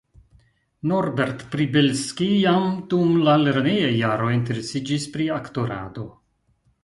[0.91, 6.07] Norbert Pribelszki jam dum la lernejaj jaroj interesiĝis pri aktorado.